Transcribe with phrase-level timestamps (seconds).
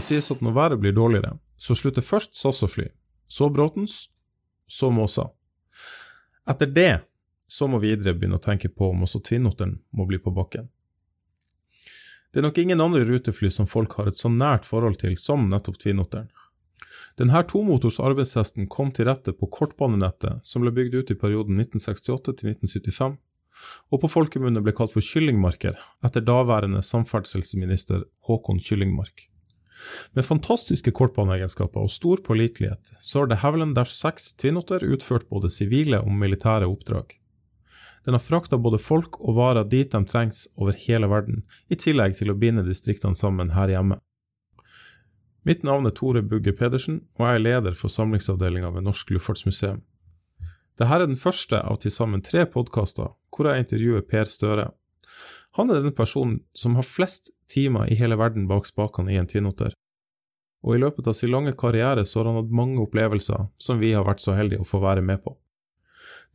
[0.00, 2.86] Det sies at når været blir dårligere, så slutter først SAS å fly,
[3.28, 4.06] så Bråtens,
[4.64, 5.26] så Måsa.
[6.48, 7.02] Etter det
[7.52, 10.70] så må Widerøe begynne å tenke på om også Tvinnotteren må bli på bakken.
[12.32, 15.50] Det er nok ingen andre rutefly som folk har et så nært forhold til som
[15.52, 16.30] nettopp Tvinnotteren.
[17.20, 22.38] Denne tomotors arbeidshesten kom til rette på kortbanenettet som ble bygd ut i perioden 1968
[22.40, 23.18] til 1975,
[23.92, 25.76] og på folkemunne ble kalt for Kyllingmarker
[26.08, 29.29] etter daværende samferdselsminister Håkon Kyllingmark.
[30.12, 35.50] Med fantastiske kortbaneegenskaper og stor pålitelighet så har det Havilland Dash 6 Twinotter utført både
[35.52, 37.16] sivile og militære oppdrag.
[38.04, 42.16] Den har frakta både folk og varer dit de trengs over hele verden, i tillegg
[42.16, 44.00] til å binde distriktene sammen her hjemme.
[45.44, 49.80] Mitt navn er Tore Bugge Pedersen, og jeg er leder for samlingsavdelinga ved Norsk Luftfartsmuseum.
[50.80, 54.70] Dette er den første av til sammen tre podkaster hvor jeg intervjuer Per Støre.
[55.58, 59.28] Han er den personen som har flest timer i hele verden bak spakene i en
[59.30, 59.74] Twinotter.
[60.64, 63.94] Og i løpet av sin lange karriere så har han hatt mange opplevelser som vi
[63.96, 65.34] har vært så heldige å få være med på.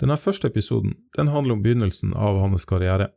[0.02, 3.11] Denne første episoden den handler om begynnelsen av hans karriere.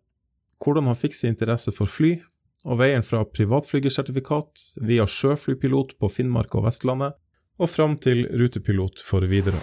[0.63, 2.19] Hvordan han fikk sin interesse for fly,
[2.67, 7.15] og veien fra privatflygersertifikat via sjøflypilot på Finnmark og Vestlandet,
[7.59, 9.63] og fram til rutepilot for Widerøe.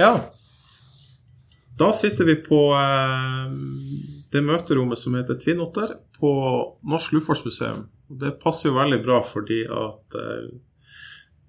[0.00, 0.16] Ja,
[1.78, 3.54] da sitter vi på eh,
[4.32, 6.30] det møterommet som heter Twinotter på
[6.86, 7.88] Norsk Luftfartsmuseum.
[8.08, 10.52] Det passer jo veldig bra fordi at eh,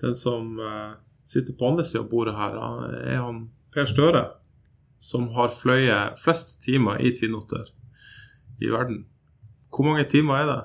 [0.01, 0.95] den som eh,
[1.29, 2.57] sitter på andre sida av bordet her,
[3.03, 4.23] er han Per Støre,
[5.01, 7.69] som har fløyet flest timer i Twinotter
[8.61, 9.03] i verden.
[9.69, 10.61] Hvor mange timer er det?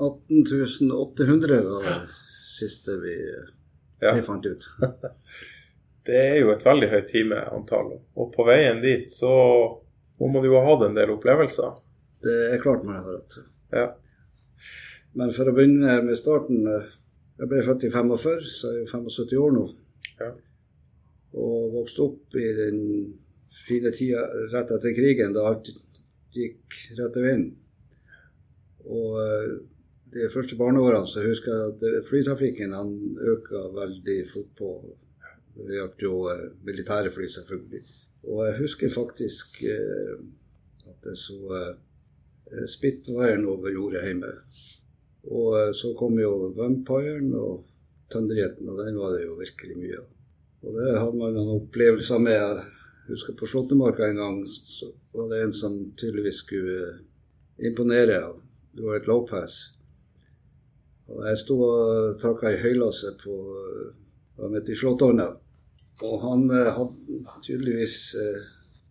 [0.00, 1.98] 18.800 var det
[2.56, 3.16] siste vi,
[4.00, 4.12] ja.
[4.16, 4.68] vi fant ut.
[6.06, 7.92] det er jo et veldig høyt timeantall.
[8.16, 9.32] Og på veien dit så
[10.20, 11.76] må du jo ha hatt en del opplevelser.
[12.24, 13.38] Det er klart man har hatt.
[13.74, 13.86] Ja.
[15.16, 16.64] Men for å begynne med starten
[17.36, 19.66] jeg ble født i 45, så jeg er 75 år nå.
[20.22, 20.30] Ja.
[21.36, 22.80] Og vokste opp i den
[23.52, 24.22] fine tida
[24.54, 25.68] rett etter krigen, da alt
[26.36, 27.48] gikk rett veien.
[28.86, 29.56] Og eh,
[30.16, 32.94] de første barneårene så husker jeg at flytrafikken han
[33.34, 34.70] øka veldig fort på.
[35.56, 37.82] Det gjaldt jo eh, militære fly, selvfølgelig.
[38.26, 40.16] Og jeg husker faktisk eh,
[40.90, 44.32] at jeg så eh, Spitwiren over jordet hjemme.
[45.26, 47.64] Og så kom jo Vampiren og
[48.12, 50.10] Tønderjeten, og den var det jo virkelig mye av.
[50.62, 52.36] Og det hadde man noen opplevelser med.
[52.36, 56.76] Jeg husker på Slåttemarka en gang så var det en som tydeligvis skulle
[57.58, 58.20] imponere.
[58.76, 59.56] Det var et lowpass.
[61.10, 63.34] Og jeg sto og trakk i høylasse på
[64.54, 65.26] midt i Slåttårna.
[66.04, 68.40] Og han hadde tydeligvis eh,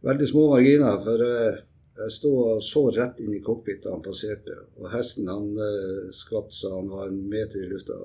[0.08, 0.98] veldig små marginer.
[1.04, 1.64] for eh,
[1.96, 4.56] jeg sto og så rett inn i cockpit da han passerte.
[4.82, 7.96] Og hesten han eh, skvatt så han var en meter i lufta.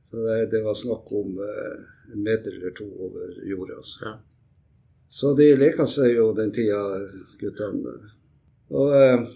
[0.00, 1.74] Så det, det var snakk om eh,
[2.14, 3.76] en meter eller to over jorda.
[3.82, 3.98] Altså.
[4.06, 4.14] Ja.
[5.08, 6.80] Så de leka seg jo den tida,
[7.40, 7.98] guttene.
[8.72, 9.26] Og eh,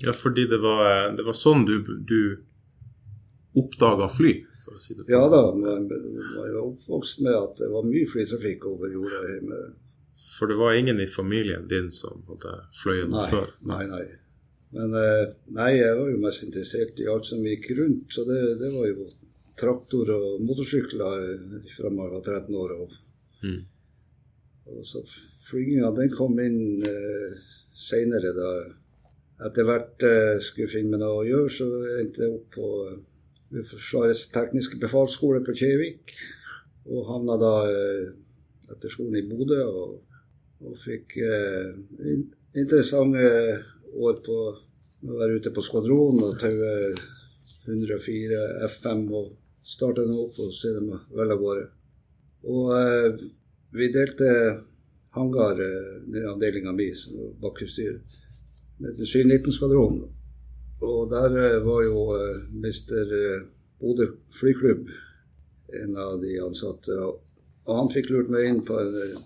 [0.00, 1.74] Ja, fordi det var, det var sånn du,
[2.08, 2.20] du
[3.60, 4.36] oppdaga fly?
[4.70, 8.06] For å si det ja da, men jeg var oppvokst med at det var mye
[8.06, 9.56] flytrafikk over jorda hjemme.
[10.36, 13.50] For det var ingen i familien din som hadde fløyet noe før?
[13.66, 14.04] Nei, nei.
[14.76, 15.24] Men eh,
[15.56, 18.14] nei, jeg var jo mest interessert i alt som gikk rundt.
[18.14, 19.08] Så det, det var jo
[19.58, 21.24] traktor og motorsykler
[21.74, 22.76] fra man var 13 år.
[22.84, 22.94] Og,
[23.42, 23.60] mm.
[24.70, 25.02] og så
[25.48, 27.42] flyginga den kom inn eh,
[27.74, 28.52] seinere, da
[29.48, 32.70] etter hvert eh, skulle finne meg noe å gjøre, så endte jeg opp på
[33.54, 36.14] eh, Forsvarets tekniske befalsskole på Kjevik.
[36.90, 38.06] Og havna da eh,
[38.70, 39.64] etter skolen i Bodø.
[39.66, 39.98] og
[40.60, 41.70] og fikk eh,
[42.60, 43.24] interessante
[43.96, 46.72] år på å være ute på skvadron og taue
[47.64, 49.30] 104 F5 og
[49.64, 51.66] starte den opp og se dem vel av gårde.
[52.50, 53.24] Og eh,
[53.76, 54.30] vi delte
[55.16, 56.90] hangar, eh, den avdelinga mi,
[57.40, 58.20] bakhusstyret
[58.80, 60.08] med 719-skvadronen.
[60.80, 63.42] Og der eh, var jo eh, mister eh,
[63.80, 64.88] Bodø flyklubb
[65.82, 66.96] en av de ansatte.
[67.00, 69.20] Og han fikk lurt meg inn på en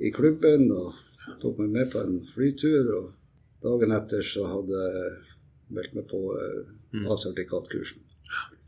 [0.00, 0.94] i klubben og
[1.42, 2.92] tok meg med på en flytur.
[2.96, 3.10] Og
[3.64, 5.10] dagen etter så hadde jeg
[5.76, 7.04] meldt meg på mm.
[7.04, 8.06] A-sertifikatkursen.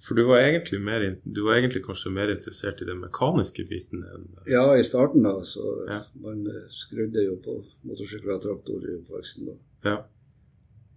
[0.02, 4.02] For du var, egentlig mer, du var egentlig kanskje mer interessert i den mekaniske biten?
[4.02, 4.26] enn...
[4.50, 5.36] Ja, i starten da.
[5.46, 6.02] Så ja.
[6.24, 6.42] man
[6.74, 9.52] skrudde jo på motorsykler og traktor i oppveksten.
[9.52, 9.56] da.
[9.86, 9.96] Ja.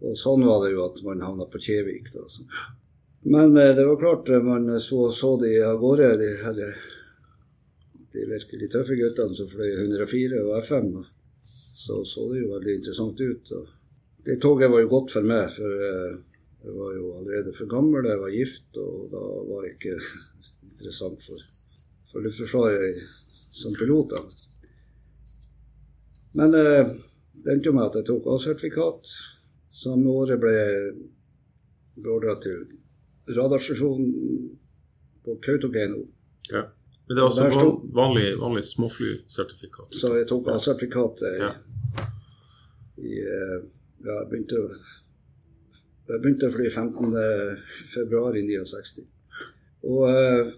[0.06, 2.12] Og sånn var det jo at man havna på Kjevik.
[2.14, 2.26] da.
[2.30, 2.46] Så.
[3.26, 6.78] Men eh, det var klart, man så, så de av gårde, de eller,
[8.14, 10.92] de virkelig tøffe guttene som fløy 104 og F5,
[11.74, 13.52] så så det jo veldig interessant ut.
[13.58, 13.74] Og
[14.30, 16.16] det toget var jo godt for meg, for eh,
[16.66, 19.98] jeg var jo allerede for gammel, jeg var gift, og da var jeg ikke
[20.72, 21.50] interessant for,
[22.12, 23.04] for Luftforsvaret
[23.54, 24.14] som pilot.
[24.14, 24.22] da.
[26.38, 26.94] Men eh,
[27.42, 29.18] det endte jo med at jeg tok A-sertifikat.
[29.76, 30.94] Samme året ble jeg
[32.06, 32.62] beordra til
[33.36, 34.12] radarstasjonen
[35.26, 36.04] på Kautokeino.
[36.52, 36.62] Ja.
[37.08, 39.94] Men det er også Der sto- vanlig, vanlig småflysertifikat.
[39.94, 41.52] Så jeg tok A-sertifikatet Ja.
[42.98, 43.58] i eh,
[44.06, 44.76] Ja, jeg begynte, å-
[46.12, 47.14] jeg begynte å fly 15.
[47.90, 49.06] februar i 69.
[49.84, 50.52] Og eh,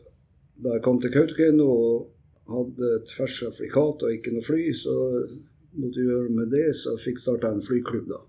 [0.63, 2.09] da jeg kom til Kautokeino og
[2.51, 4.95] hadde et ferskt sertifikat og ikke noe fly, så
[5.79, 8.19] måtte jeg gjøre med det, så fikk starta en flyklubb, da.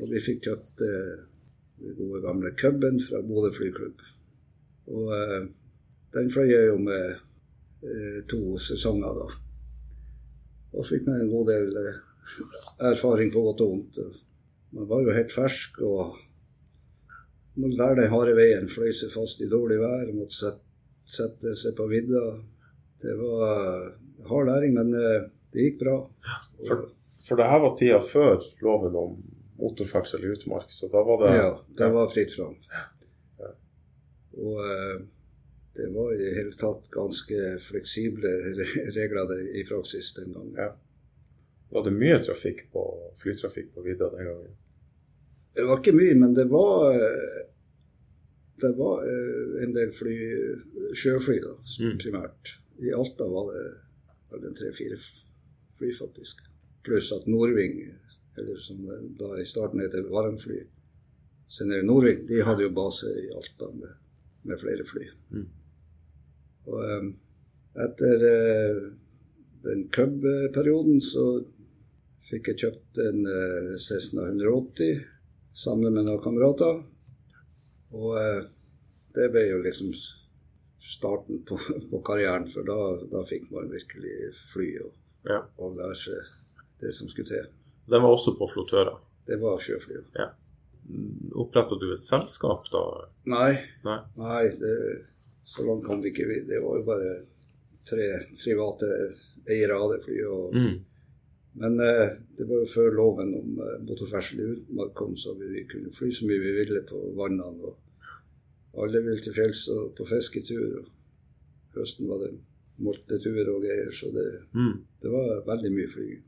[0.00, 1.14] Og vi fikk kjøpt eh,
[1.80, 4.02] den gode gamle cuben fra Bodø flyklubb.
[4.92, 5.48] Og eh,
[6.16, 9.26] den fløy jeg jo med eh, to sesonger, da.
[10.76, 12.00] Og fikk meg en god del eh,
[12.92, 14.00] erfaring på godt og vondt.
[14.76, 16.16] Man var jo helt fersk og
[17.56, 18.68] man lærte den harde veien.
[18.68, 20.62] Fløy seg fast i dårlig vær, måtte sette,
[21.08, 22.24] sette seg på vidda.
[23.00, 23.94] Det var
[24.28, 25.96] hard læring, men eh, det gikk bra.
[26.66, 26.84] For,
[27.24, 29.16] for det her var tida før loven om
[29.58, 32.56] motorferdsel i utmark, så da var det Ja, det var fritt fram.
[32.70, 32.82] Ja.
[34.36, 34.96] Og eh,
[35.76, 38.30] det var i det hele tatt ganske fleksible
[38.96, 40.54] regler det, i praksis den gangen.
[40.60, 40.70] Ja.
[41.72, 42.82] Var det mye trafikk på
[43.20, 44.54] flytrafikk på vidda den gangen?
[45.56, 47.42] Det var ikke mye, men det var eh,
[48.60, 50.14] det var eh, en del fly,
[50.96, 51.96] sjøfly, da, Mm.
[52.00, 52.54] primært.
[52.80, 53.64] I Alta var det
[54.42, 54.96] vel tre-fire
[55.76, 56.40] fly, faktisk.
[56.84, 57.78] Pluss at Norving,
[58.38, 58.82] eller som
[59.18, 60.60] da i starten heter varmfly
[61.48, 63.94] senere Norvik, de hadde jo base i Alta med,
[64.42, 65.06] med flere fly.
[65.32, 65.46] Mm.
[66.66, 67.12] Og um,
[67.86, 68.80] etter uh,
[69.66, 71.26] den Cub-perioden så
[72.26, 75.04] fikk jeg kjøpt en uh, Cessna 180
[75.56, 76.82] sammen med noen kamerater.
[77.94, 78.42] Og uh,
[79.16, 79.94] det ble jo liksom
[80.82, 81.58] starten på,
[81.90, 82.80] på karrieren, for da,
[83.12, 84.94] da fikk man virkelig fly og,
[85.26, 85.40] Ja.
[85.58, 86.34] og lære seg
[86.82, 87.46] det som skulle til.
[87.88, 88.96] Den var også på flottører.
[89.26, 90.00] Det var sjøfly.
[91.36, 92.82] Oppretta du et selskap da?
[93.30, 93.52] Nei,
[93.86, 93.96] Nei?
[94.18, 94.74] nei det,
[95.46, 96.26] så langt kom vi ikke.
[96.46, 97.14] Det var jo bare
[97.86, 98.06] tre
[98.42, 98.90] private
[99.50, 100.28] eiere av det flyet.
[100.30, 100.76] og Mm.
[101.56, 105.62] Men eh, det var jo før loven om eh, motorferdsel i utmark kom, så vi
[105.70, 107.70] kunne fly så mye vi ville på vannene.
[107.70, 110.82] og Alle ville til fjells og på fisketur.
[110.82, 112.34] og Høsten var det
[112.78, 114.84] moltetur og greier, så det, Mm.
[115.00, 116.22] det var veldig mye flyging.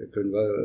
[0.00, 0.62] Jeg kunne være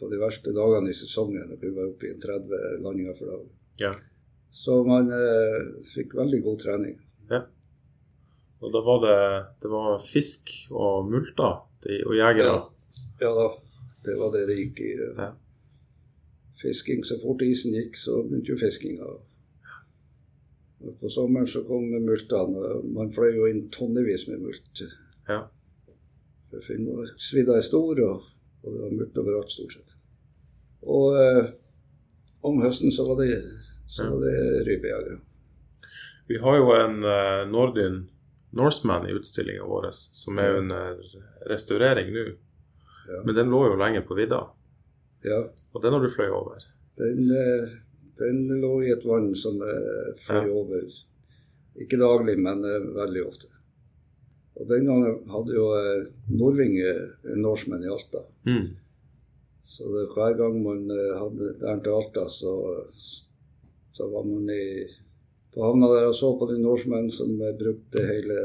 [0.00, 3.30] på de verste dagene i sesongen det kunne være oppe i en 30 landinger for
[3.30, 3.42] dag.
[3.84, 3.92] Ja.
[4.52, 5.58] Så man eh,
[5.94, 6.96] fikk veldig god trening.
[8.62, 9.18] Og da var det,
[9.62, 11.64] det var fisk og multer
[12.06, 12.46] og jegere.
[12.46, 12.60] Ja.
[13.22, 13.46] Ja da,
[14.06, 14.92] det var det det gikk i.
[15.18, 15.32] Ja.
[16.62, 17.02] Fisking.
[17.06, 19.08] Så fort isen gikk, så begynte jo fiskinga.
[21.00, 22.76] På sommeren så kom multene.
[22.94, 24.84] Man fløy jo inn tonnevis med mult.
[25.28, 25.44] Ja.
[26.52, 28.30] Finnmarksvidda er stor, og,
[28.62, 29.96] og det var mørkt overalt stort sett.
[30.82, 31.50] Og eh,
[32.46, 33.36] om høsten så var det,
[33.90, 35.20] så var det rypejagere.
[36.30, 38.04] Vi har jo en uh, Nordin
[38.56, 40.98] Norseman i utstillinga vår, som er under
[41.50, 42.24] restaurering nå.
[43.08, 43.22] Ja.
[43.26, 44.44] Men den lå jo lenge på vidda,
[45.26, 45.38] ja.
[45.72, 46.62] og den har du fløy over.
[47.00, 47.72] Den, eh,
[48.20, 50.52] den lå i et vann som jeg fløy Ja.
[50.52, 50.84] over.
[51.82, 53.51] Ikke daglig, men eh, veldig ofte.
[54.60, 58.24] Og den gangen hadde jo eh, Norving eh, en Norseman i Alta.
[58.48, 58.66] Mm.
[59.62, 62.52] Så det, hver gang man eh, hadde der til Alta, så,
[63.96, 64.84] så var man i,
[65.54, 68.36] på havna der og så på de Norseman som brukte hele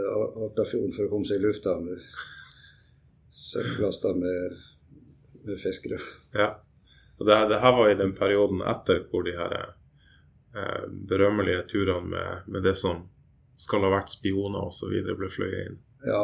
[0.45, 1.99] Altafjorden for å komme seg i lufta med
[3.47, 4.63] søppellaster med,
[5.43, 5.99] med fiskere.
[6.35, 6.55] Ja.
[7.17, 12.11] Og det, det her var i den perioden etter hvor de her eh, berømmelige turene
[12.11, 13.07] med, med det som
[13.57, 14.93] skal ha vært spioner osv.
[15.17, 15.79] ble fløyet inn.
[16.07, 16.21] Ja,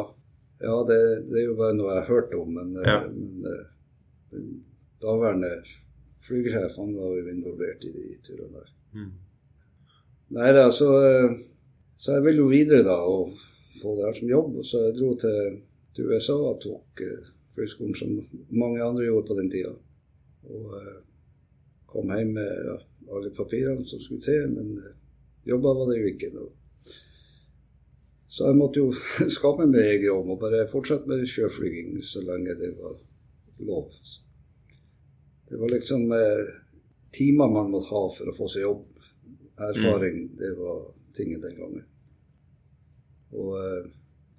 [0.64, 0.98] ja det,
[1.30, 3.00] det er jo bare noe jeg har hørt om, men, eh, Ja.
[3.08, 4.44] men eh,
[5.04, 5.50] daværende
[6.24, 8.70] flygesjef han var jo involvert i de turene der.
[8.94, 9.12] Mm.
[10.34, 11.34] Nei da, så, eh,
[12.00, 13.34] så jeg ville jo videre da og
[13.82, 14.56] få det her som jobb.
[14.64, 15.58] Så jeg dro til,
[15.94, 18.14] til USA og tok eh, flyskolen som
[18.50, 19.74] mange andre gjorde på den tida.
[20.48, 20.96] Og eh,
[21.92, 22.78] kom hjem med ja,
[23.14, 24.96] alle papirene som skulle til, men eh,
[25.52, 26.32] jobba var det jo ikke.
[26.34, 26.50] noe.
[28.34, 28.90] Så jeg måtte jo
[29.36, 32.96] skape meg egen jobb og bare fortsette med sjøflyging så lenge det var
[33.62, 33.92] lov.
[35.50, 36.54] Det var liksom eh,
[37.14, 38.86] timer man måtte ha for å få seg jobb.
[39.68, 41.84] Erfaring, det var tingen den gangen.
[43.38, 43.84] Og eh,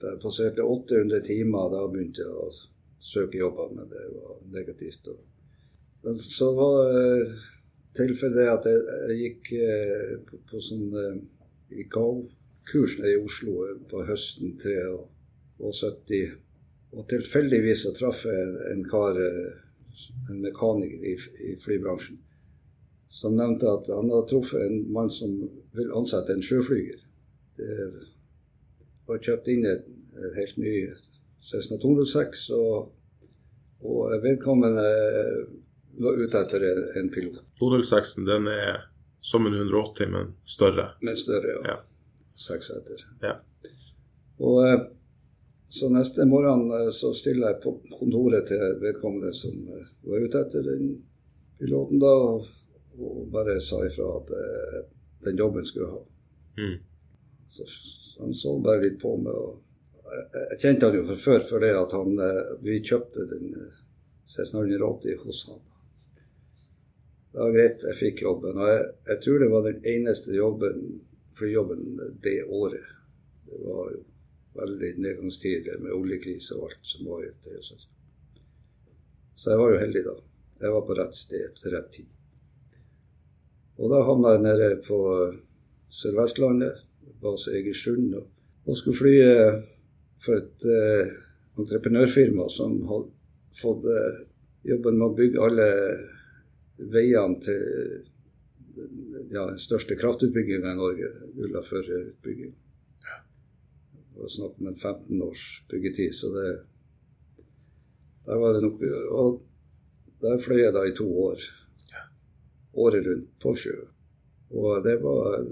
[0.02, 2.50] da jeg passerte 800 timer, da begynte jeg å
[3.00, 5.08] søke jobber, men det var negativt.
[5.14, 5.24] Og
[6.04, 7.46] Men så var eh,
[7.96, 11.16] tilfellet at jeg, jeg gikk eh, på, på sånn uh,
[12.66, 16.32] ICAO-kurs nede i Oslo på høsten 73.
[16.96, 19.18] Og tilfeldigvis så traff jeg en kar,
[20.30, 21.16] en mekaniker i,
[21.52, 22.18] i flybransjen,
[23.08, 27.00] som nevnte at han hadde truffet en mann som vil ansette en sjøflyger.
[27.56, 27.78] Det
[29.08, 30.76] var kjøpt inn et, et helt ny
[31.46, 32.92] Cessna 206, og,
[33.86, 34.86] og vedkommende
[36.02, 36.64] var ute etter
[37.00, 37.44] en pilot.
[37.60, 38.88] 206 den er
[39.22, 40.96] som en 180, men større.
[41.02, 41.76] Men større, ja.
[41.76, 41.78] Ja.
[42.36, 43.02] Seks etter.
[43.24, 43.36] Ja.
[44.44, 44.80] Og eh,
[45.70, 50.42] så neste morgen eh, så stiller jeg på kontoret til vedkommende som eh, var ute
[50.46, 50.90] etter den
[51.60, 52.50] piloten da, og,
[53.00, 54.82] og bare sa ifra at eh,
[55.28, 56.04] den jobben skulle jeg ha.
[56.60, 56.78] Mm.
[57.56, 57.68] Så
[58.20, 59.36] han så bare litt på meg.
[59.36, 62.20] og Jeg, jeg kjente han jo fra før, det at han,
[62.64, 63.82] vi kjøpte den eh,
[64.28, 65.64] Cessna 180 hos han.
[67.36, 68.56] Det var greit, jeg fikk jobben.
[68.64, 70.86] Og jeg, jeg tror det var den eneste jobben,
[71.38, 72.94] flyjobben det året.
[73.46, 73.92] Det var
[74.56, 77.88] veldig nedgangstider med oljekrise og alt som var i 73.
[79.36, 80.16] Så jeg var jo heldig da.
[80.62, 82.12] Jeg var på rett sted til rett tid.
[83.76, 85.00] Og da havna jeg nede på
[85.92, 86.86] Sør-Vestlandet,
[87.22, 88.30] base Egersund, og,
[88.66, 89.58] og skulle fly eh,
[90.24, 91.12] for et eh,
[91.60, 93.12] entreprenørfirma som hadde
[93.60, 94.22] fått eh,
[94.72, 95.70] jobben med å bygge alle
[96.92, 98.06] veiene til
[99.30, 102.54] ja, den største kraftutbygginga i Norge, Ulla Førre-utbygging.
[104.16, 106.48] Det var snakk om en 15 års byggetid, så det
[108.26, 109.42] Der var det nok Og
[110.22, 111.42] der fløy jeg da i to år.
[112.74, 113.76] Året rundt på sjø.
[114.50, 115.44] Og det var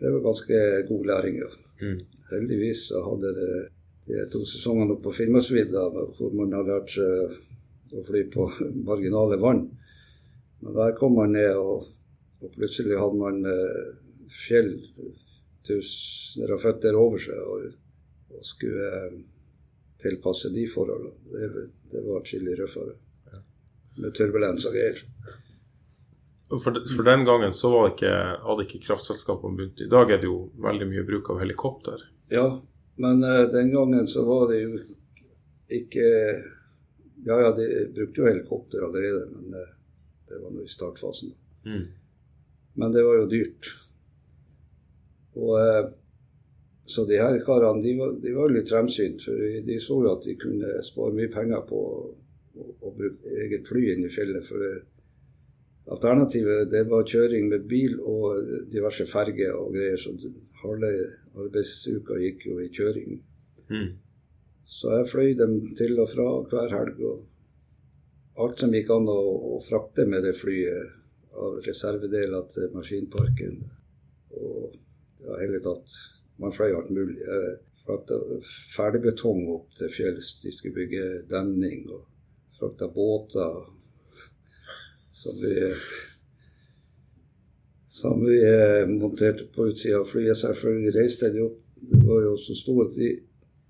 [0.00, 1.50] Det var ganske god læring, ja.
[1.82, 2.00] Mm.
[2.30, 3.68] Heldigvis så hadde det
[4.06, 8.48] de to sesongene oppe på Finnmarksvidda hvor man har lært seg å fly på
[8.88, 9.68] marginale vann.
[10.62, 11.88] Men der kom man ned, og,
[12.42, 13.92] og plutselig hadde man eh,
[14.30, 14.72] fjell
[15.66, 17.68] tusener av føtter over seg og,
[18.32, 19.20] og skulle eh,
[20.02, 21.14] tilpasse de forholdene.
[21.32, 22.98] Det, det var atskillig røffere.
[24.02, 25.02] Med turbulens og greier.
[26.52, 28.14] For, for den gangen så var det ikke,
[28.46, 29.84] hadde ikke kraftselskapene begynt.
[29.84, 32.02] I dag er det jo veldig mye bruk av helikopter.
[32.32, 32.46] Ja,
[33.02, 34.82] men eh, den gangen så var det jo
[35.72, 36.08] ikke
[37.22, 39.68] Ja, ja, de brukte jo helikopter allerede, men eh,
[40.32, 41.34] det var nå i startfasen.
[41.68, 41.84] Mm.
[42.80, 43.68] Men det var jo dyrt.
[45.36, 45.90] Og eh,
[46.84, 50.24] Så de her karene de var, de var litt fremsynt, for de, så jo at
[50.26, 52.00] de kunne spare mye penger på å,
[52.58, 54.44] å, å bruke eget fly inn i fjellet.
[54.44, 54.72] For det,
[55.92, 60.00] alternativet det var kjøring med bil og diverse ferger og greier.
[60.00, 60.16] Så
[60.64, 60.90] halve
[61.38, 63.22] arbeidsuka gikk jo i kjøring.
[63.70, 63.88] Mm.
[64.66, 67.00] Så jeg fløy dem til og fra hver helg.
[67.06, 67.22] Og
[68.40, 69.20] alt som gikk an å,
[69.56, 70.98] å frakte med det flyet,
[71.32, 73.60] av reservedeler til maskinparken.
[74.36, 74.74] Og
[75.24, 75.94] ja, hele tatt
[76.42, 77.20] Man fløy alt mulig.
[77.22, 77.50] Jeg
[77.86, 80.30] frakta ferdigbetong opp til fjells.
[80.42, 81.84] De skulle bygge demning.
[81.92, 83.60] Og frakta båter
[85.12, 85.52] som vi
[87.92, 90.40] som vi eh, monterte på utsida av flyet.
[90.40, 91.60] Selvfølgelig reiste de opp.
[91.82, 93.10] Det var jo så stor at de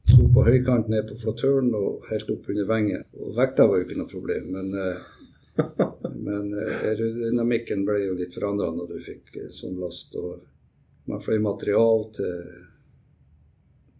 [0.08, 3.04] sto på høykant ned på flottøren og helt opp under vengen.
[3.18, 5.62] Og vekta var jo ikke noe problem, men, eh,
[6.26, 10.16] men eh, aerodynamikken ble jo litt forandra når du fikk eh, sånn last.
[10.20, 12.42] Og man fløy material til,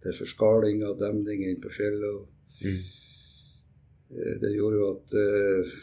[0.03, 2.29] til forskaling av demning inn på fjellet.
[2.63, 2.83] Mm.
[4.43, 5.77] Det gjorde jo at uh,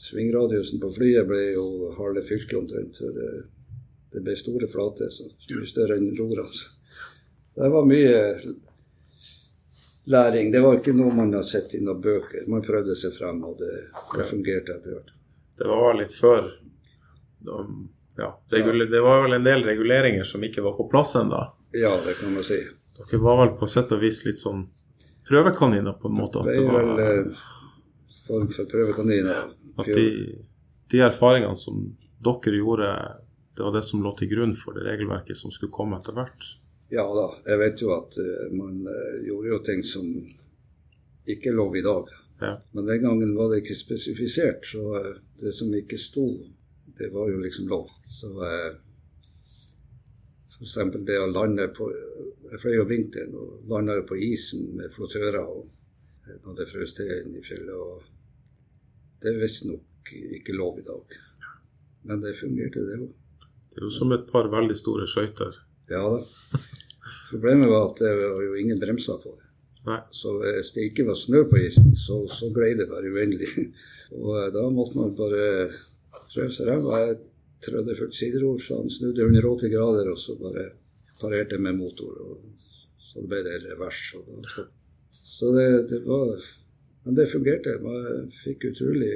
[0.00, 2.96] svingradiusen på flyet ble jo halve fylket omtrent.
[2.96, 3.28] For det,
[4.14, 6.64] det ble store flater, så mye større enn rorene.
[7.60, 8.22] Det var mye
[10.10, 10.50] læring.
[10.52, 12.44] Det var ikke noe man hadde sett i noen bøker.
[12.50, 13.70] Man prøvde seg frem, og det,
[14.16, 15.14] det fungerte etter hvert.
[15.60, 16.50] Det var litt før
[17.40, 17.56] de,
[18.16, 21.40] ja, Det var vel en del reguleringer som ikke var på plass ennå.
[21.76, 22.58] Ja, det kan man si.
[22.98, 24.66] Dere var vel på sett og vis litt sånn
[25.28, 26.42] prøvekaniner, på en måte.
[26.44, 27.42] Det ble vel var, eh,
[28.26, 29.44] form for prøvekaniner.
[29.78, 30.06] at de,
[30.90, 31.84] de erfaringene som
[32.20, 32.90] dere gjorde,
[33.56, 36.48] det var det som lå til grunn for det regelverket som skulle komme etter hvert.
[36.90, 40.06] Ja da, jeg vet jo at eh, man eh, gjorde jo ting som
[41.30, 42.08] ikke er lov i dag.
[42.40, 42.56] Ja.
[42.72, 46.26] Men den gangen var det ikke spesifisert, så eh, det som ikke sto,
[46.98, 47.92] det var jo liksom lov.
[48.02, 48.32] Så
[50.50, 50.74] f.eks.
[51.06, 51.92] det å lande på
[52.50, 55.68] Jeg fløy jo vinteren og landa på isen med flottører og,
[56.42, 57.70] når det frøs til inn i fjellet.
[57.70, 58.02] og
[59.22, 61.16] Det er visstnok ikke lov i dag.
[62.10, 63.14] Men det fungerte, det òg.
[63.70, 65.62] Det er jo som et par veldig store skøyter.
[65.90, 66.22] Ja da.
[67.30, 69.46] Problemet var at det var jo ingen bremser på det.
[69.86, 70.00] Nei.
[70.12, 73.48] Så hvis det ikke var snø på isen, så, så glei det bare uendelig.
[74.18, 75.44] Og eh, da måtte man bare
[76.10, 77.00] prøve seg ræva.
[77.06, 77.18] Jeg
[77.64, 80.70] trødde fullt siderord, så han snudde 180 grader, og så bare
[81.20, 82.12] parerte med motor.
[82.26, 82.42] Og
[83.10, 84.02] så ble det revers.
[84.18, 84.66] Og da.
[85.20, 86.34] Så det, det var
[87.04, 87.78] Men det fungerte.
[87.80, 89.14] Man fikk utrolig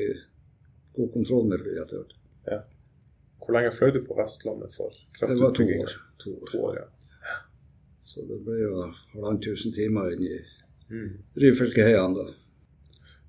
[0.97, 2.15] god kontroll med flyet etter hvert.
[2.49, 2.61] Ja.
[3.45, 5.93] Hvor lenge fløy du på Vestlandet for Det var to år.
[6.23, 6.47] To år.
[6.53, 6.87] To år, ja.
[8.05, 10.37] Så det ble jo halvannen tusen timer inn i
[10.93, 11.15] Mm.
[11.41, 12.25] Ryfylkeheiene da.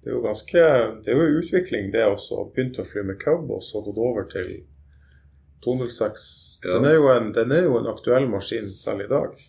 [0.03, 0.63] Det er jo ganske
[1.05, 2.41] Det er jo utvikling, det også.
[2.51, 4.49] Begynte å fly med cub og så gått over til
[5.63, 6.25] 206.
[6.65, 6.75] Ja.
[6.75, 9.39] Den, er en, den er jo en aktuell maskin selv i dag.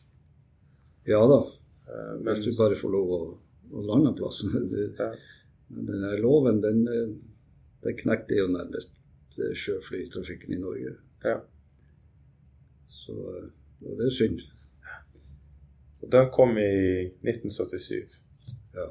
[1.11, 1.41] Ja da,
[1.87, 3.21] Eh, hvis du bare får lov å,
[3.73, 4.53] å lande plassen.
[5.01, 5.11] Ja.
[5.67, 6.85] Men den loven, den,
[7.83, 8.93] den knekte jo nærmest
[9.43, 10.93] eh, sjøflytrafikken i Norge.
[11.27, 11.41] Ja.
[12.87, 13.49] Så eh,
[13.83, 14.45] det er synd.
[16.07, 16.71] Og den kom i
[17.27, 18.17] 1977.
[18.77, 18.87] Ja.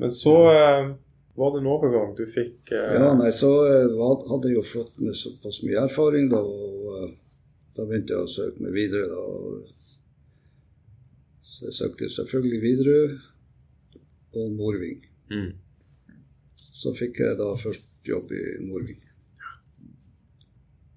[0.00, 0.86] Men så eh,
[1.36, 2.14] var det en overgang.
[2.16, 3.98] Du fikk eh, Ja, nei, så eh,
[4.30, 7.10] hadde jeg jo fått med såpass mye erfaring, da, og eh,
[7.76, 9.10] da begynte jeg å søke meg videre.
[9.12, 9.20] da.
[11.44, 13.10] Så jeg søkte selvfølgelig Widerøe
[14.40, 15.04] og Norving.
[15.34, 15.50] mm.
[16.80, 19.02] Så fikk jeg da først jobb i Norving.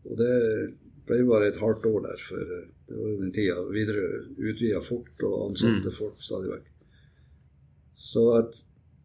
[0.08, 0.36] Og det
[1.10, 4.06] ble bare et hardt år der, for eh, det var jo den tida Videre
[4.38, 6.70] utvida fort og ansatte folk stadig vekk.
[7.96, 8.58] Så at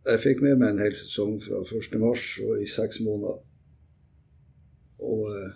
[0.09, 1.99] jeg fikk med meg en hel sesong fra 1.
[2.01, 3.39] mars og i seks måneder.
[5.09, 5.53] Og eh,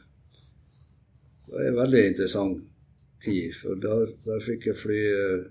[1.47, 2.61] det var en veldig interessant
[3.25, 5.49] tid, for der, der fikk jeg fly eh,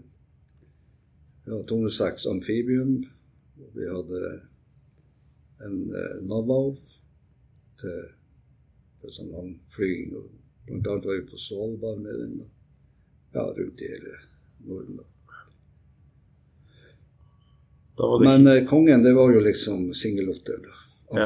[1.50, 2.96] ja, 206 Amfibium.
[3.76, 4.22] Vi hadde
[5.66, 6.76] en eh, Navau
[7.82, 8.08] til,
[9.02, 10.16] til sånn lang flyging.
[10.20, 10.32] Og
[10.68, 12.42] blant annet var vi på Svalbard med den.
[12.44, 12.50] da.
[13.34, 14.18] Ja, rundt i hele
[14.68, 14.98] Norden.
[14.98, 15.04] da.
[18.20, 20.70] Men eh, kongen, det var jo liksom singelotteren, da.
[21.20, 21.26] Ja.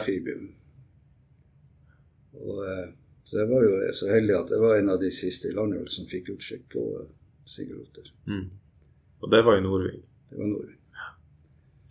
[2.34, 2.88] Og eh,
[3.24, 5.90] så jeg var jo så heldig at jeg var en av de siste i landet
[5.90, 7.08] som fikk utsikt på eh,
[7.46, 8.12] singelotter.
[8.30, 8.46] mm.
[9.24, 10.02] Og det var i Norving.
[10.30, 10.76] Det var Norge.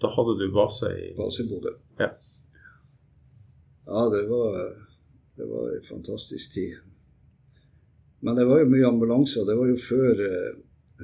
[0.02, 1.72] Da hadde du base i Base i Bodø.
[1.98, 2.10] Ja.
[3.86, 4.58] Ja, det var,
[5.36, 6.76] det var en fantastisk tid.
[8.24, 10.54] Men det var jo mye ambulanse, og det var jo før eh,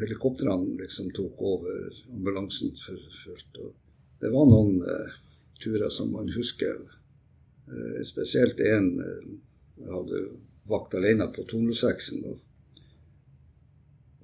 [0.01, 1.83] helikoptrene liksom tok over
[2.15, 3.61] ambulansen for fullt.
[4.21, 5.19] Det var noen eh,
[5.61, 6.81] turer som man husker.
[7.69, 9.27] Eh, spesielt én eh,
[9.81, 10.23] jeg hadde
[10.71, 12.25] vakt alene på 206-en.
[12.31, 12.41] Og,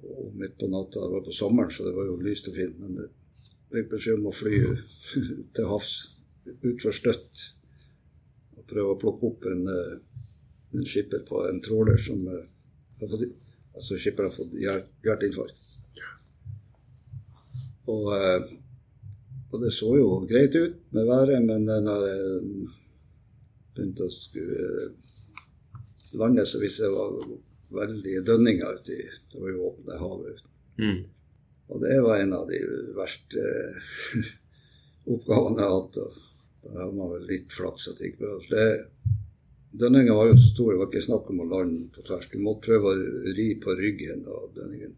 [0.07, 2.77] og midt på natta, det var på sommeren, så det var jo lyst og fint.
[2.81, 3.07] Men det
[3.73, 4.59] fikk beskjed om å fly
[5.57, 5.95] til havs
[6.47, 7.47] utfor Støtt
[8.57, 9.97] og prøve å plukke opp en, eh,
[10.77, 12.45] en skipper på en tråler som eh,
[12.99, 13.25] fått,
[13.77, 15.63] altså skipper har fått hjer- hjerteinfarkt.
[17.87, 18.47] Og, eh,
[19.51, 22.47] og det så jo greit ut med været, men eh, når jeg
[23.77, 25.83] begynte å skulle eh,
[26.19, 27.37] lande, så viste det var
[27.77, 30.43] veldige dønninger ute i Det var jo åpne havet.
[30.81, 30.99] mm.
[31.67, 32.59] Og det var en av de
[32.95, 33.41] verste
[35.11, 35.97] oppgavene jeg har hatt.
[36.63, 38.37] Da hadde man vel litt flaks at det gikk bra.
[39.77, 42.29] Dønningen var jo så stor, det var ikke snakk om å lande på tvers.
[42.31, 44.95] Du måtte prøve å ri på ryggen av dønningen.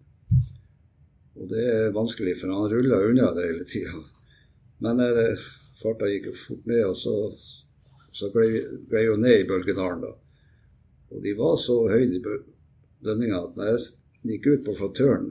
[1.39, 3.99] Og det er vanskelig, for han rulla unna det hele tida.
[4.83, 5.43] Men eh,
[5.81, 7.15] farta gikk jo fort ned, og så,
[8.15, 10.05] så glei jo ned i bølgenaren.
[10.05, 10.13] da.
[11.11, 12.23] Og de var så høye, de
[13.03, 15.29] dønningene, at når jeg gikk ut på flottøren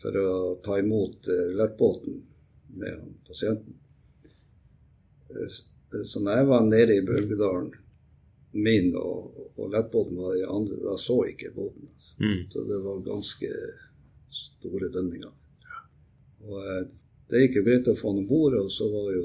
[0.00, 0.30] for å
[0.64, 2.20] ta imot eh, lettbåten
[2.80, 3.76] med han, pasienten.
[5.94, 7.70] Eh, Så når jeg var nede i bølgedalen
[8.52, 11.86] min og, og lettbåten var i andre, da så ikke båten.
[11.92, 12.16] Altså.
[12.18, 12.40] Mm.
[12.50, 13.50] Så det var ganske
[14.40, 15.46] store dønninger.
[16.48, 16.82] Og eh,
[17.30, 19.24] det gikk jo greit å få han om bord, og så var jo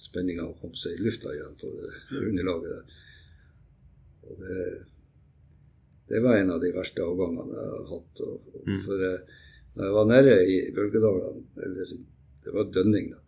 [0.00, 1.90] spenninga å komme seg i lufta igjen på det
[2.22, 3.00] underlaget der.
[4.24, 4.60] Og det,
[6.08, 8.24] det var en av de verste avgangene jeg har hatt.
[8.28, 8.78] Og, og Mm.
[8.86, 9.34] For eh,
[9.76, 11.90] når jeg var nede i Bølgedalen, eller
[12.46, 13.18] det var dønning, da,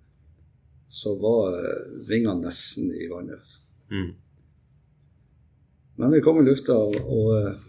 [0.97, 3.51] så var eh, vingene nesten i vannet.
[3.93, 4.15] Mm.
[5.97, 7.67] Men vi kom i lufta, og, og eh,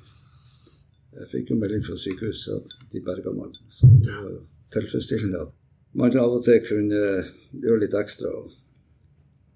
[1.18, 3.58] jeg fikk jo melding fra sykehuset at de berga meg.
[3.74, 4.42] Så det var jo
[4.76, 5.54] tilfredsstillende at
[5.98, 7.04] man av og til kunne
[7.66, 8.56] gjøre litt ekstra og,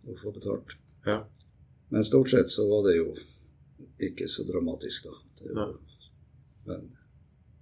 [0.09, 0.75] og få betalt.
[1.07, 1.21] Ja.
[1.93, 3.11] Men stort sett så var det jo
[4.01, 5.15] ikke så dramatisk, da.
[5.41, 5.75] Det var,
[6.67, 6.91] men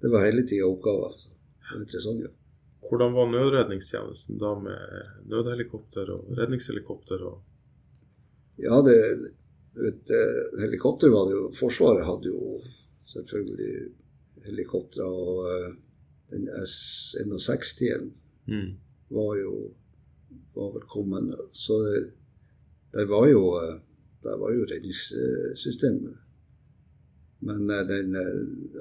[0.02, 1.14] det var hele tida oppgaver.
[1.78, 2.34] interessant, ja.
[2.90, 4.80] Hvordan var nødredningstjenesten da med
[5.30, 7.22] nødhelikopter og redningshelikopter?
[7.24, 7.44] og
[8.60, 8.98] Ja, det,
[9.78, 10.10] vet,
[10.60, 12.58] helikopter var det jo Forsvaret hadde jo
[13.08, 13.94] selvfølgelig
[14.46, 15.76] helikoptre og, eh,
[16.32, 18.12] den S61
[18.50, 18.78] Mm.
[19.10, 19.74] var jo
[20.56, 21.34] var velkommen.
[21.52, 22.12] Så det,
[22.94, 23.80] der var jo eh,
[24.24, 26.18] der var jo redningssystemet.
[27.40, 28.16] Men eh, den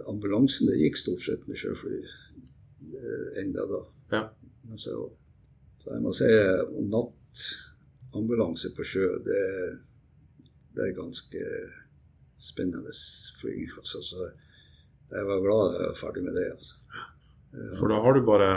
[0.09, 2.01] ambulansen det gikk stort sett med sjøfly
[3.37, 3.85] enda da.
[4.12, 4.23] Ja.
[4.77, 4.94] Så,
[5.83, 6.29] så jeg må si
[6.92, 9.42] nattambulanse på sjø, det,
[10.77, 11.42] det er ganske
[12.38, 12.92] spennende
[13.40, 13.71] flyging.
[13.81, 14.29] Altså, så
[15.11, 16.49] jeg var glad jeg var ferdig med det.
[16.53, 16.75] Altså.
[17.79, 18.51] For da har du bare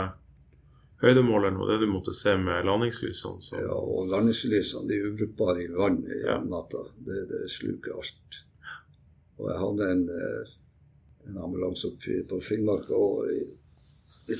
[1.02, 3.40] høydemåleren og det du måtte se med landingslysene.
[3.42, 3.56] Så.
[3.64, 6.36] Ja, og landingslysene de er ubrukbare i vann i Ja.
[6.44, 6.82] natta.
[7.06, 8.42] Det, det sluker alt.
[9.40, 10.52] Og jeg hadde en, eh,
[11.30, 13.24] en ambulanse oppe på Finnmark og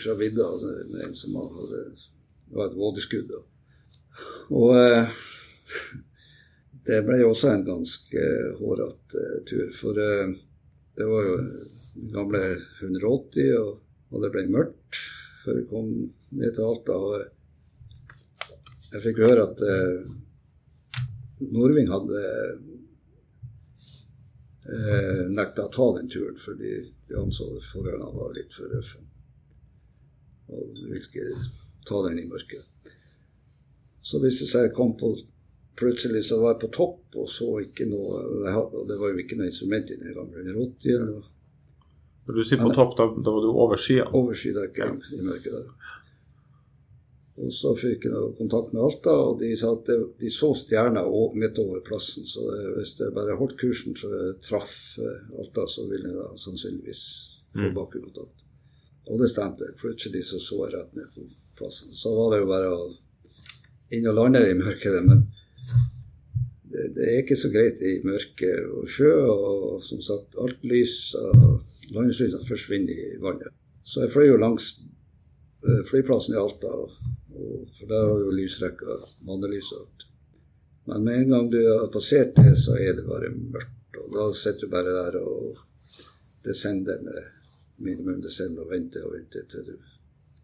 [0.00, 0.48] fra vidda
[0.90, 3.30] med en som hadde Det var et vådeskudd.
[4.52, 5.20] Og eh,
[6.88, 8.26] det ble jo også en ganske
[8.58, 9.70] hårete eh, tur.
[9.76, 10.34] For eh,
[10.98, 11.38] det var jo
[11.94, 12.42] den gamle
[12.82, 13.78] 180, og,
[14.12, 15.00] og det ble mørkt
[15.42, 15.88] før vi kom
[16.38, 16.98] ned til Alta.
[16.98, 17.30] og eh,
[18.92, 20.10] jeg fikk høre at eh,
[21.52, 22.20] Norving hadde
[24.68, 26.76] eh, nekta å ta den turen fordi
[27.08, 29.00] de anså forholdene var litt for røffe.
[30.52, 31.26] Og vil ikke
[31.88, 32.62] ta den i mørket.
[34.02, 35.14] Så viste det seg jeg kom på
[35.80, 38.18] Plutselig så var jeg på topp og så ikke noe
[38.52, 41.30] og det var jo ikke noe instrument i den gamle 180 eller.
[42.26, 44.10] Når du sier på topp, da, da var du over skyene?
[44.76, 44.90] ja.
[45.16, 45.70] i mørket der.
[47.40, 49.88] Og så fikk jeg kontakt med Alta, og de sa at
[50.20, 52.28] de så stjerner o- midt over plassen.
[52.28, 52.44] Så
[52.76, 57.02] hvis jeg bare holdt kursen så jeg traff eh, Alta, så ville jeg da sannsynligvis
[57.56, 57.74] få Mm.
[57.80, 58.41] bakkekontakt.
[59.10, 59.72] Og det stemte.
[59.80, 61.26] Plutselig så så jeg rett ned på
[61.58, 61.94] plassen.
[61.94, 62.82] Så var det jo bare å
[63.92, 64.98] inn og lande i mørket.
[65.04, 65.26] Men
[66.72, 70.96] det, det er ikke så greit i mørke og sjø, og som sagt, alt lys
[71.18, 73.52] og landingslysene forsvinner i vannet.
[73.84, 74.70] Så jeg fløy jo langs
[75.66, 76.72] eh, flyplassen i Alta,
[77.32, 80.08] for der har jo lysrekka, mannelys og alt.
[80.90, 84.00] Men med en gang du har passert det, så er det bare mørkt.
[84.02, 85.60] Og da sitter du bare der og
[86.46, 87.41] descender med
[87.82, 89.74] minimum desember og venter og venter til du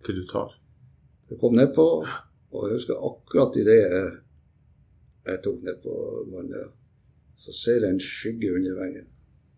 [0.07, 0.55] Til du tar?
[1.31, 1.87] jeg kom nedpå.
[2.51, 4.13] Og jeg husker akkurat idet jeg,
[5.29, 5.95] jeg tok ned på
[6.33, 6.71] vannet,
[7.37, 9.09] så ser jeg en skygge under vengen.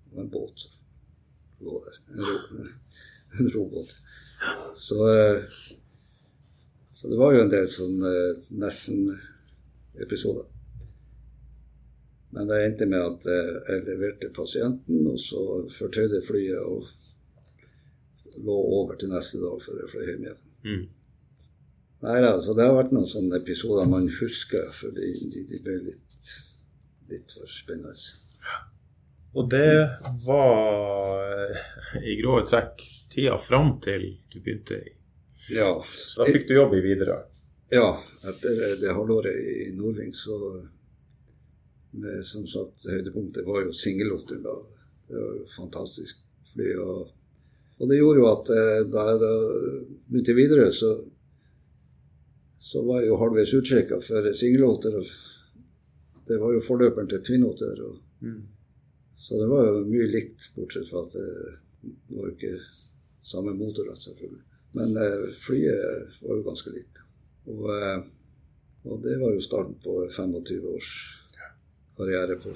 [0.05, 0.73] Det var en båt som
[1.61, 2.01] lå der.
[2.15, 2.37] En, ro,
[3.39, 3.97] en robåt.
[4.75, 5.43] Så, eh,
[6.91, 8.01] så det var jo en del sånn
[8.65, 10.49] nesten-episoder.
[12.31, 16.91] Men det endte med at eh, jeg leverte pasienten, og så fortøyde flyet og
[18.45, 20.41] lå over til neste dag før jeg fløy hjem igjen.
[20.65, 20.87] Mm.
[22.01, 25.59] Nei altså, så det har vært noen sånne episoder man husker, for de, de, de
[25.65, 26.31] ble litt,
[27.13, 27.93] litt for spennende.
[29.37, 31.67] Og det var eh,
[32.03, 32.81] i grove trekk
[33.13, 34.97] tida fram til du begynte i
[35.55, 35.69] Ja,
[36.17, 37.21] Da fikk du jobb i Widerøe.
[37.71, 37.87] ja
[38.27, 40.37] etter det halvåret i Nordving, så
[41.93, 44.43] med, Som sagt, høydepunktet var jo singelotteren.
[44.43, 46.21] Det var jo fantastisk
[46.53, 46.69] fly.
[46.79, 47.09] Og,
[47.81, 49.33] og det gjorde jo at eh, da jeg da
[50.11, 50.93] begynte videre, så
[52.61, 54.99] så var jeg jo halvveis utsjekka for singelåter.
[56.29, 57.81] Det var jo forløperen til Tvinnåter.
[58.21, 58.43] Mm.
[59.17, 62.53] Så det var jo mye likt, bortsett fra at det var jo ikke
[63.33, 64.45] samme motorrett, selvfølgelig.
[64.77, 67.03] Men eh, flyet var jo ganske likt.
[67.49, 67.99] Og, eh,
[68.85, 70.95] og det var jo starten på 25 års
[71.97, 72.55] karriere på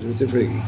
[0.00, 0.62] ruteflyging.